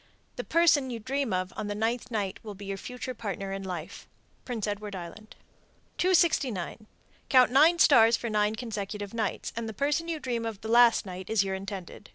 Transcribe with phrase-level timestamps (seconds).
[0.35, 3.61] The person you dream of on the ninth night will be your future partner in
[3.61, 4.07] life.
[4.45, 5.35] Prince Edward Island.
[5.99, 6.87] 269.
[7.29, 11.05] Count nine stars for nine consecutive nights, and the person you dream of the last
[11.05, 12.09] night is your intended.